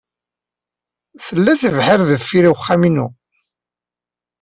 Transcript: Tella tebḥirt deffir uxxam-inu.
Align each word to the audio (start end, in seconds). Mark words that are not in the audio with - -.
Tella 1.25 1.53
tebḥirt 1.61 2.03
deffir 2.09 2.45
uxxam-inu. 2.53 3.07